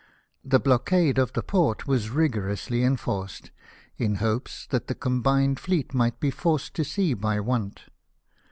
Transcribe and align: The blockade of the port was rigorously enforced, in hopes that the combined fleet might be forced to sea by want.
The 0.43 0.59
blockade 0.59 1.19
of 1.19 1.33
the 1.33 1.43
port 1.43 1.85
was 1.85 2.09
rigorously 2.09 2.83
enforced, 2.83 3.51
in 3.99 4.15
hopes 4.15 4.65
that 4.71 4.87
the 4.87 4.95
combined 4.95 5.59
fleet 5.59 5.93
might 5.93 6.19
be 6.19 6.31
forced 6.31 6.73
to 6.77 6.83
sea 6.83 7.13
by 7.13 7.39
want. 7.39 7.83